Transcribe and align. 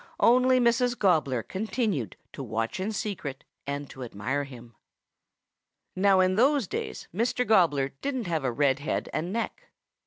Only 0.19 0.59
Mrs. 0.59 0.97
Gobbler 0.97 1.43
continued 1.43 2.15
to 2.33 2.41
watch 2.41 2.79
in 2.79 2.91
secret 2.91 3.43
and 3.67 3.87
to 3.91 4.03
admire 4.03 4.45
him. 4.45 4.73
"Now 5.95 6.21
in 6.21 6.33
those 6.37 6.65
days 6.65 7.07
Mr. 7.13 7.45
Gobbler 7.45 7.89
didn't 8.01 8.25
have 8.25 8.43
a 8.43 8.51
red 8.51 8.79
head 8.79 9.09
and 9.13 9.31
neck. 9.31 9.65